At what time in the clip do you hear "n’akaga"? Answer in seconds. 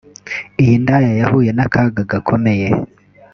1.53-2.01